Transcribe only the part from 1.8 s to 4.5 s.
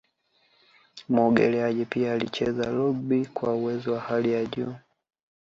pia alicheza rugby kwa uwezo wa hali ya